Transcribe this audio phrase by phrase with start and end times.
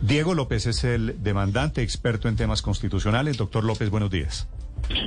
[0.00, 3.36] Diego López es el demandante experto en temas constitucionales.
[3.36, 4.48] Doctor López, buenos días.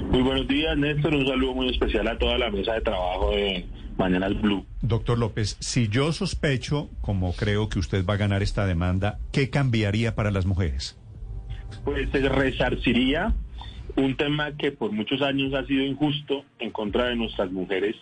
[0.09, 1.15] Muy buenos días, Néstor.
[1.15, 3.65] Un saludo muy especial a toda la mesa de trabajo de
[3.97, 4.65] Mañanas Blue.
[4.81, 9.49] Doctor López, si yo sospecho, como creo que usted va a ganar esta demanda, ¿qué
[9.49, 10.99] cambiaría para las mujeres?
[11.85, 13.33] Pues se resarciría
[13.95, 17.95] un tema que por muchos años ha sido injusto en contra de nuestras mujeres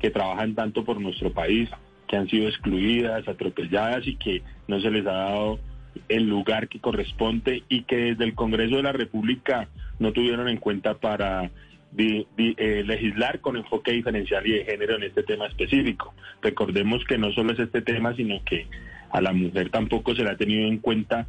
[0.00, 1.70] que trabajan tanto por nuestro país,
[2.08, 5.58] que han sido excluidas, atropelladas y que no se les ha dado
[6.08, 10.58] el lugar que corresponde y que desde el Congreso de la República no tuvieron en
[10.58, 11.50] cuenta para
[11.96, 16.14] eh, legislar con enfoque diferencial y de género en este tema específico.
[16.42, 18.66] Recordemos que no solo es este tema, sino que
[19.10, 21.26] a la mujer tampoco se le ha tenido en cuenta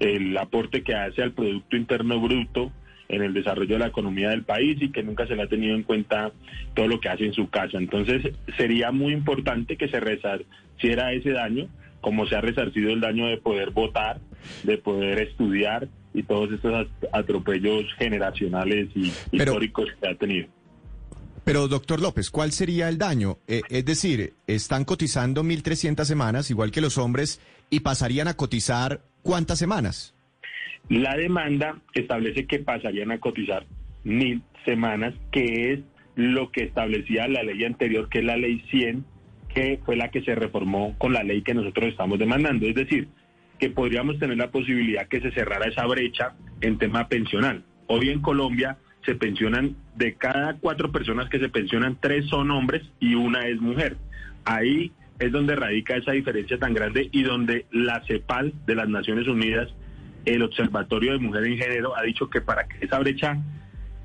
[0.00, 2.72] el aporte que hace al Producto Interno Bruto
[3.08, 5.74] en el desarrollo de la economía del país y que nunca se le ha tenido
[5.74, 6.32] en cuenta
[6.74, 7.78] todo lo que hace en su casa.
[7.78, 11.68] Entonces sería muy importante que se resarciera ese daño
[12.00, 14.20] como se ha resarcido el daño de poder votar,
[14.62, 20.48] de poder estudiar y todos estos atropellos generacionales y históricos que ha tenido.
[21.44, 23.38] Pero, doctor López, ¿cuál sería el daño?
[23.48, 29.00] Eh, es decir, están cotizando 1.300 semanas, igual que los hombres, y pasarían a cotizar
[29.22, 30.14] cuántas semanas?
[30.88, 33.66] La demanda establece que pasarían a cotizar
[34.04, 35.80] mil semanas, que es
[36.14, 39.04] lo que establecía la ley anterior, que es la ley 100
[39.54, 42.66] que fue la que se reformó con la ley que nosotros estamos demandando.
[42.66, 43.08] Es decir,
[43.58, 47.62] que podríamos tener la posibilidad que se cerrara esa brecha en tema pensional.
[47.86, 52.82] Hoy en Colombia se pensionan, de cada cuatro personas que se pensionan, tres son hombres
[53.00, 53.96] y una es mujer.
[54.44, 59.28] Ahí es donde radica esa diferencia tan grande y donde la CEPAL de las Naciones
[59.28, 59.68] Unidas,
[60.24, 63.38] el Observatorio de Mujer en Género, ha dicho que para que esa brecha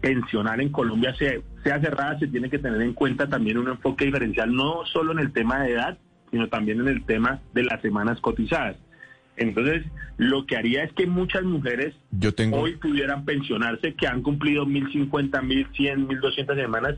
[0.02, 1.34] pensional en Colombia sea,
[1.66, 5.20] sea cerrada, se tiene que tener en cuenta también un enfoque diferencial, no solo en
[5.20, 5.98] el tema de edad,
[6.30, 8.78] sino también en el tema de las semanas cotizadas.
[9.36, 9.84] Entonces,
[10.18, 11.96] lo que haría es que muchas mujeres
[12.52, 16.96] hoy pudieran pensionarse, que han cumplido 1.050, 1.100, 1.200 semanas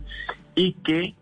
[0.54, 1.16] y que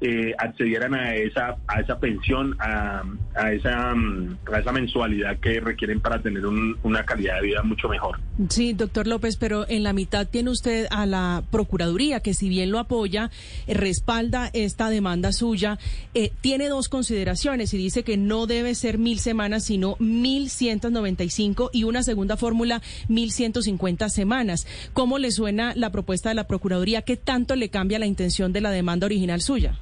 [0.00, 3.02] eh, accedieran a esa a esa pensión, a,
[3.34, 7.88] a, esa, mm, a esa mensualidad que requieren para tener una calidad de vida mucho
[7.88, 8.18] mejor.
[8.48, 12.70] Sí, doctor López, pero en la mitad tiene usted a la Procuraduría, que si bien
[12.70, 13.30] lo apoya,
[13.66, 15.78] eh, respalda esta demanda suya,
[16.14, 20.90] eh, tiene dos consideraciones y dice que no debe ser mil semanas, sino mil ciento
[20.90, 24.66] noventa y cinco y una segunda fórmula, mil ciento cincuenta semanas.
[24.92, 27.02] ¿Cómo le suena la propuesta de la Procuraduría?
[27.02, 29.78] ¿Qué tanto le cambia la intención de la demanda original suya?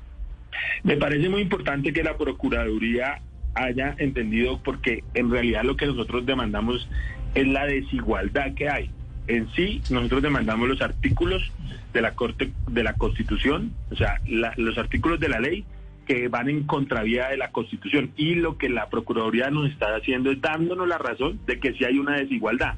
[0.82, 3.20] Me parece muy importante que la Procuraduría
[3.54, 6.88] haya entendido porque en realidad lo que nosotros demandamos
[7.34, 8.90] es la desigualdad que hay.
[9.26, 11.52] En sí, nosotros demandamos los artículos
[11.92, 14.20] de la Corte de la Constitución, o sea,
[14.56, 15.64] los artículos de la ley
[16.06, 20.30] que van en contravía de la Constitución y lo que la Procuraduría nos está haciendo
[20.30, 22.76] es dándonos la razón de que sí hay una desigualdad.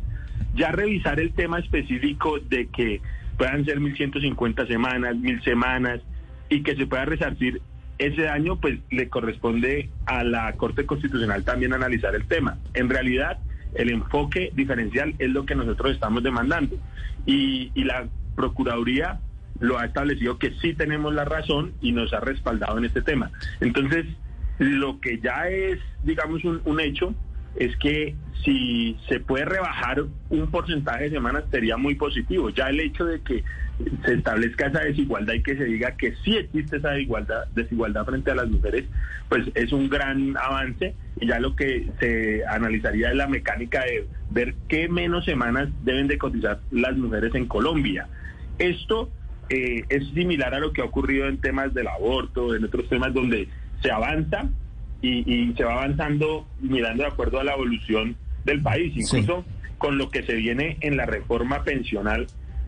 [0.56, 3.00] Ya revisar el tema específico de que
[3.38, 6.00] puedan ser 1.150 semanas, 1.000 semanas
[6.50, 7.62] y que se pueda resarcir
[8.00, 12.58] ese daño pues le corresponde a la Corte Constitucional también analizar el tema.
[12.74, 13.38] En realidad,
[13.74, 16.76] el enfoque diferencial es lo que nosotros estamos demandando.
[17.26, 19.20] Y, la Procuraduría
[19.58, 23.30] lo ha establecido que sí tenemos la razón y nos ha respaldado en este tema.
[23.60, 24.06] Entonces,
[24.58, 27.14] lo que ya es, digamos, un hecho
[27.56, 32.50] es que si se puede rebajar un porcentaje de semanas sería muy positivo.
[32.50, 33.44] Ya el hecho de que
[34.04, 38.30] se establezca esa desigualdad y que se diga que sí existe esa desigualdad, desigualdad frente
[38.30, 38.84] a las mujeres,
[39.28, 44.06] pues es un gran avance y ya lo que se analizaría es la mecánica de
[44.30, 48.08] ver qué menos semanas deben de cotizar las mujeres en Colombia.
[48.58, 49.10] Esto
[49.48, 53.12] eh, es similar a lo que ha ocurrido en temas del aborto, en otros temas
[53.14, 53.48] donde
[53.82, 54.48] se avanza
[55.02, 59.44] y, se va avanzando mirando de acuerdo a la evolución del país, incluso
[59.78, 62.26] con lo que se viene en la reforma pensional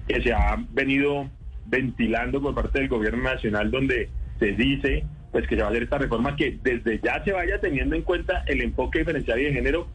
[0.09, 1.29] que se ha venido
[1.67, 5.85] ventilando por parte del gobierno nacional, donde se dice pues que se va a hacer
[5.85, 9.53] esta reforma que desde ya se vaya teniendo en cuenta el enfoque diferencial y de
[9.55, 9.89] género,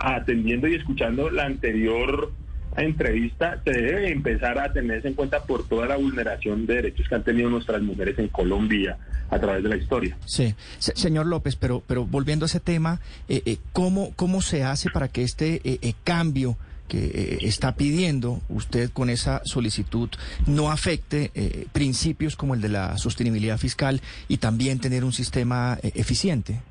[0.00, 2.32] atendiendo y escuchando la anterior
[2.76, 7.14] entrevista, se debe empezar a tenerse en cuenta por toda la vulneración de derechos que
[7.14, 8.96] han tenido nuestras mujeres en Colombia
[9.30, 10.16] a través de la historia.
[10.26, 14.90] Sí, señor López, pero, pero volviendo a ese tema, eh, eh, ¿cómo, ¿cómo se hace
[14.90, 16.56] para que este eh, cambio
[16.88, 20.08] que está pidiendo usted con esa solicitud
[20.48, 21.30] no afecte
[21.72, 26.62] principios como el de la sostenibilidad fiscal y también tener un sistema eficiente?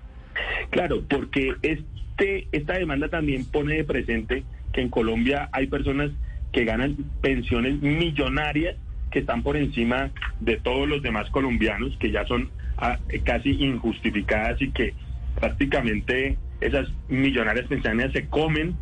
[0.72, 4.44] Claro, porque este, esta demanda también pone de presente
[4.82, 6.12] en Colombia hay personas
[6.52, 8.76] que ganan pensiones millonarias
[9.12, 14.62] que están por encima de todos los demás colombianos, que ya son ah, casi injustificadas
[14.62, 14.94] y que
[15.40, 18.76] prácticamente esas millonarias pensiones se comen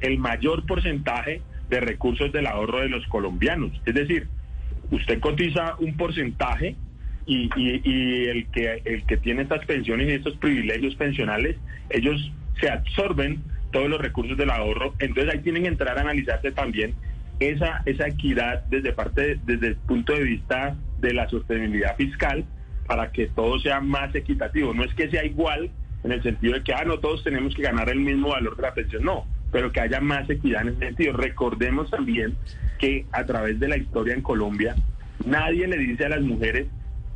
[0.00, 3.72] el mayor porcentaje de recursos del ahorro de los colombianos.
[3.86, 4.28] Es decir,
[4.90, 6.76] usted cotiza un porcentaje
[7.26, 11.56] y, y, el que el que tiene estas pensiones y estos privilegios pensionales,
[11.88, 12.30] ellos
[12.60, 13.42] se absorben
[13.74, 14.94] todos los recursos del ahorro.
[15.00, 16.94] Entonces ahí tienen que entrar a analizarse también
[17.40, 22.44] esa, esa equidad desde parte desde el punto de vista de la sostenibilidad fiscal
[22.86, 24.72] para que todo sea más equitativo.
[24.72, 25.70] No es que sea igual
[26.04, 28.62] en el sentido de que ah no todos tenemos que ganar el mismo valor de
[28.62, 31.14] la pensión, no, pero que haya más equidad en ese sentido.
[31.14, 32.36] Recordemos también
[32.78, 34.76] que a través de la historia en Colombia
[35.26, 36.68] nadie le dice a las mujeres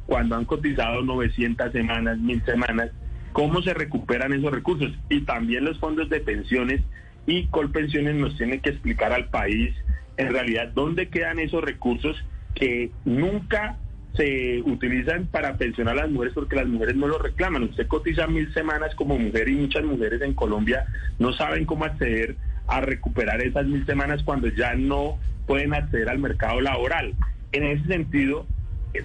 [0.06, 2.90] cuando han cotizado 900 semanas, 1000 semanas,
[3.38, 4.90] cómo se recuperan esos recursos.
[5.08, 6.80] Y también los fondos de pensiones
[7.24, 9.72] y colpensiones nos tienen que explicar al país
[10.16, 12.16] en realidad dónde quedan esos recursos
[12.56, 13.78] que nunca
[14.16, 17.62] se utilizan para pensionar a las mujeres porque las mujeres no lo reclaman.
[17.62, 20.86] Usted cotiza mil semanas como mujer y muchas mujeres en Colombia
[21.20, 22.34] no saben cómo acceder
[22.66, 27.14] a recuperar esas mil semanas cuando ya no pueden acceder al mercado laboral.
[27.52, 28.48] En ese sentido,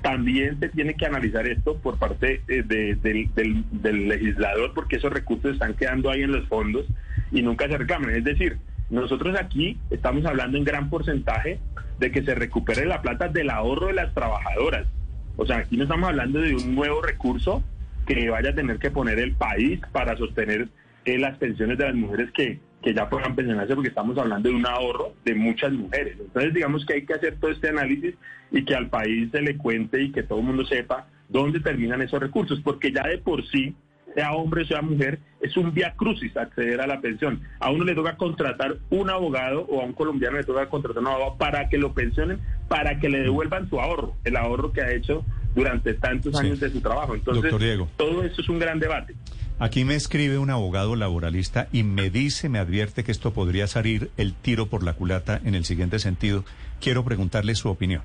[0.01, 5.73] también se tiene que analizar esto por parte eh, del, legislador porque esos recursos están
[5.75, 6.85] quedando ahí en los fondos
[7.31, 8.11] y nunca se reclaman.
[8.11, 8.57] Es decir,
[8.89, 11.59] nosotros aquí estamos hablando en gran porcentaje
[11.99, 14.87] de que se recupere la plata del ahorro de las trabajadoras.
[15.35, 17.63] O sea, aquí no estamos hablando de un nuevo recurso
[18.05, 20.67] que vaya a tener que poner el país para sostener
[21.05, 24.55] eh, las pensiones de las mujeres que que ya puedan pensionarse porque estamos hablando de
[24.55, 26.17] un ahorro de muchas mujeres.
[26.19, 28.15] Entonces digamos que hay que hacer todo este análisis
[28.51, 32.01] y que al país se le cuente y que todo el mundo sepa dónde terminan
[32.01, 33.73] esos recursos, porque ya de por sí,
[34.13, 37.41] sea hombre o sea mujer, es un vía crucis acceder a la pensión.
[37.59, 41.07] A uno le toca contratar un abogado o a un colombiano le toca contratar un
[41.07, 44.91] abogado para que lo pensionen, para que le devuelvan su ahorro, el ahorro que ha
[44.91, 45.25] hecho
[45.55, 47.15] durante tantos años de su trabajo.
[47.15, 47.51] Entonces,
[47.97, 49.15] todo esto es un gran debate.
[49.63, 54.11] Aquí me escribe un abogado laboralista y me dice, me advierte que esto podría salir
[54.17, 56.43] el tiro por la culata en el siguiente sentido.
[56.81, 58.01] Quiero preguntarle su opinión.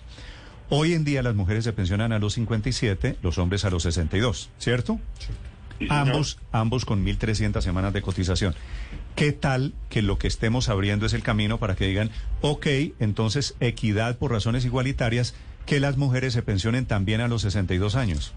[0.68, 4.50] Hoy en día las mujeres se pensionan a los 57, los hombres a los 62,
[4.58, 5.00] ¿cierto?
[5.88, 8.54] ambos, ambos con 1.300 semanas de cotización.
[9.16, 12.68] ¿Qué tal que lo que estemos abriendo es el camino para que digan, ok,
[13.00, 15.34] entonces equidad por razones igualitarias,
[15.66, 18.32] que las mujeres se pensionen también a los 62 años?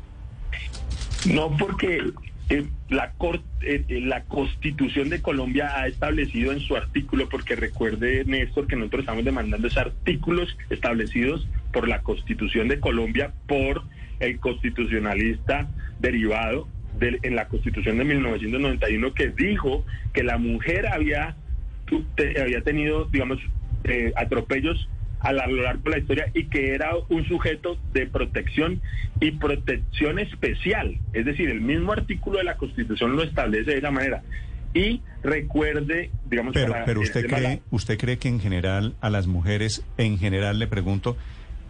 [1.25, 2.11] No, porque
[2.51, 3.13] eh, la,
[3.61, 8.75] eh, eh, la Constitución de Colombia ha establecido en su artículo, porque recuerde Néstor que
[8.75, 13.83] nosotros estamos demandando esos artículos establecidos por la Constitución de Colombia, por
[14.19, 15.69] el constitucionalista
[15.99, 16.67] derivado
[16.99, 21.37] en la Constitución de 1991 que dijo que la mujer había,
[22.37, 23.39] había tenido, digamos,
[24.17, 24.89] atropellos
[25.21, 28.81] a lo largo de la historia y que era un sujeto de protección
[29.19, 30.97] y protección especial.
[31.13, 34.23] Es decir, el mismo artículo de la Constitución lo establece de esa manera.
[34.73, 36.53] Y recuerde, digamos...
[36.53, 40.67] Pero, pero usted, cree, ¿usted cree que en general a las mujeres, en general le
[40.67, 41.17] pregunto,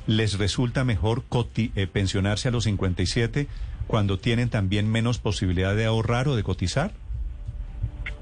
[0.08, 1.24] les resulta mejor
[1.58, 3.48] eh, pensionarse a los 57
[3.88, 6.92] cuando tienen también menos posibilidad de ahorrar o de cotizar?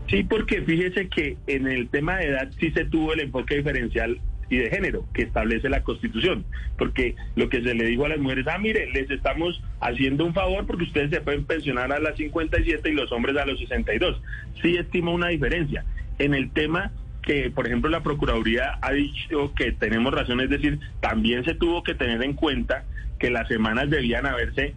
[0.10, 4.20] Sí, porque fíjese que en el tema de edad sí se tuvo el enfoque diferencial
[4.50, 6.46] y de género que establece la Constitución.
[6.78, 10.34] Porque lo que se le dijo a las mujeres, ah, mire, les estamos haciendo un
[10.34, 14.22] favor porque ustedes se pueden pensionar a las 57 y los hombres a los 62.
[14.62, 15.86] Sí estima una diferencia.
[16.18, 16.92] En el tema
[17.22, 21.84] que, por ejemplo, la Procuraduría ha dicho que tenemos razón, es decir, también se tuvo
[21.84, 22.86] que tener en cuenta
[23.20, 24.74] que las semanas debían haberse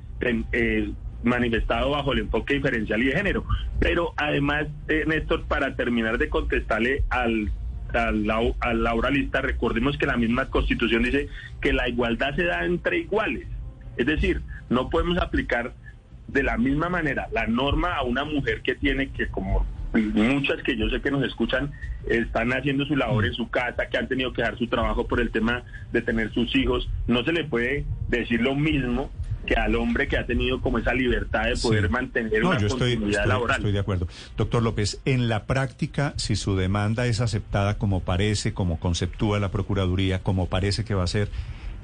[0.53, 0.91] eh,
[1.23, 3.45] manifestado bajo el enfoque diferencial y de género.
[3.79, 7.51] Pero además, eh, Néstor, para terminar de contestarle al
[7.95, 8.29] al,
[8.61, 11.29] al laboralista, recordemos que la misma constitución dice
[11.61, 13.47] que la igualdad se da entre iguales.
[13.97, 15.73] Es decir, no podemos aplicar
[16.29, 20.77] de la misma manera la norma a una mujer que tiene que, como muchas que
[20.77, 21.71] yo sé que nos escuchan,
[22.09, 25.21] están haciendo su labor en su casa, que han tenido que dar su trabajo por
[25.21, 26.89] el tema de tener sus hijos.
[27.07, 29.11] No se le puede decir lo mismo
[29.47, 33.57] que al hombre que ha tenido como esa libertad de poder mantener una continuidad laboral.
[33.59, 34.09] Estoy de acuerdo.
[34.37, 39.51] Doctor López, en la práctica, si su demanda es aceptada como parece, como conceptúa la
[39.51, 41.29] Procuraduría, como parece que va a ser,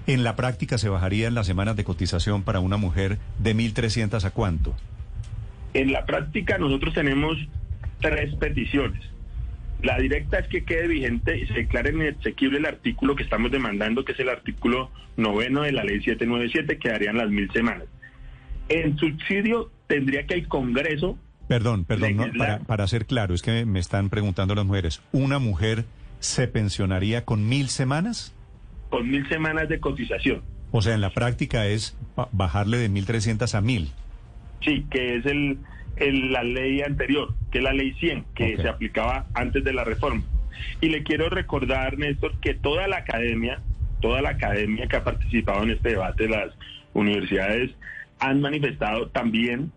[0.06, 4.30] ¿en la práctica se bajarían las semanas de cotización para una mujer de 1.300 a
[4.30, 4.74] cuánto?
[5.74, 7.36] En la práctica nosotros tenemos
[8.00, 9.00] tres peticiones.
[9.82, 14.04] La directa es que quede vigente y se declare inexequible el artículo que estamos demandando,
[14.04, 17.87] que es el artículo noveno de la ley 797, que darían las mil semanas.
[18.68, 21.16] En subsidio tendría que el Congreso...
[21.47, 25.85] Perdón, perdón, para, para ser claro, es que me están preguntando las mujeres, ¿una mujer
[26.20, 28.35] se pensionaría con mil semanas?
[28.90, 30.42] Con mil semanas de cotización.
[30.70, 31.97] O sea, en la práctica es
[32.32, 33.88] bajarle de 1.300 a 1.000.
[34.62, 35.58] Sí, que es el,
[36.00, 40.23] la ley anterior, que es la ley 100, que se aplicaba antes de la reforma.
[40.81, 43.61] Y le quiero recordar, Néstor, que toda la academia,
[44.00, 46.52] toda la academia que ha participado en este debate, las
[46.95, 47.71] universidades
[48.21, 49.73] han manifestado también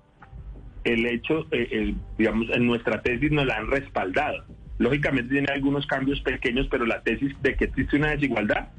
[0.84, 4.44] el hecho, eh, digamos, en nuestra tesis nos la han respaldado.
[4.80, 8.70] Lógicamente tiene algunos cambios pequeños, pero la tesis de que existe una desigualdad,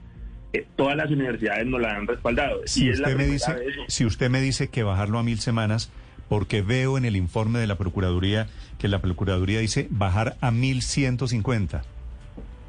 [0.52, 2.62] eh, todas las universidades nos la han respaldado.
[2.66, 3.56] Si, usted me dice,
[3.86, 5.92] si usted me dice que bajarlo a mil semanas,
[6.32, 8.46] porque veo en el informe de la Procuraduría
[8.78, 11.82] que la Procuraduría dice bajar a mil ciento cincuenta.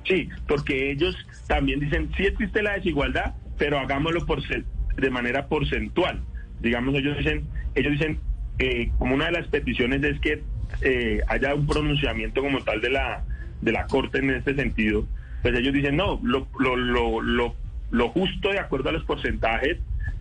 [0.05, 1.15] Sí, porque ellos
[1.47, 6.19] también dicen, sí existe la desigualdad, pero hagámoslo por de manera porcentual.
[6.59, 8.19] Digamos, ellos dicen, ellos dicen,
[8.59, 10.43] eh, como una de las peticiones es que
[10.81, 13.23] eh, haya un pronunciamiento como tal de la,
[13.61, 15.07] de la Corte en este sentido,
[15.41, 17.55] pues ellos dicen, no, lo, lo, lo, lo,
[17.91, 19.77] lo justo de acuerdo a los porcentajes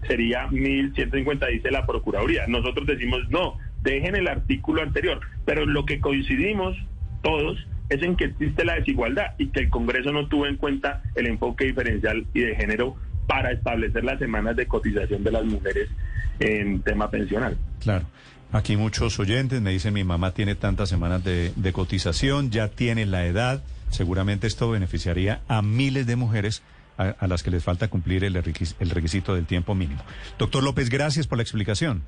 [0.06, 2.46] sería 1.150, dice la Procuraduría.
[2.46, 6.76] Nosotros decimos, no, dejen el artículo anterior, pero lo que coincidimos
[7.22, 11.02] todos es en que existe la desigualdad y que el Congreso no tuvo en cuenta
[11.14, 15.88] el enfoque diferencial y de género para establecer las semanas de cotización de las mujeres
[16.40, 17.56] en tema pensional.
[17.80, 18.06] Claro.
[18.52, 23.24] Aquí muchos oyentes me dicen mi mamá tiene tantas semanas de, cotización, ya tiene la
[23.24, 26.62] edad, seguramente esto beneficiaría a miles de mujeres
[26.96, 30.02] a, las que les falta cumplir el, el requisito del tiempo mínimo.
[30.38, 32.02] Doctor López, gracias por la explicación.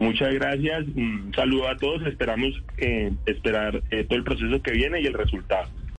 [0.00, 5.00] Muchas gracias, un saludo a todos, esperamos eh, esperar eh, todo el proceso que viene
[5.00, 5.68] y el resultado.